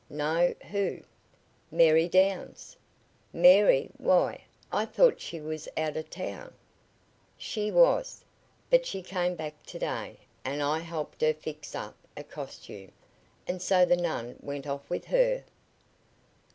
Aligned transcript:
"No. 0.09 0.55
Who?" 0.71 1.01
"Mary 1.69 2.09
Downs." 2.09 2.75
"Mary 3.31 3.91
why, 3.99 4.45
I 4.71 4.83
thought 4.85 5.21
she 5.21 5.39
was 5.39 5.69
out 5.77 5.95
of 5.95 6.09
town." 6.09 6.55
"She 7.37 7.69
was, 7.69 8.25
but 8.71 8.83
she 8.87 9.03
came 9.03 9.35
back 9.35 9.61
to 9.67 9.77
day, 9.77 10.17
and 10.43 10.63
I 10.63 10.79
helped 10.79 11.21
her 11.21 11.35
fix 11.35 11.75
up 11.75 11.95
a 12.17 12.23
costume. 12.23 12.93
And 13.47 13.61
so 13.61 13.85
the 13.85 13.95
nun 13.95 14.37
went 14.41 14.65
off 14.65 14.89
with 14.89 15.05
her?" 15.05 15.43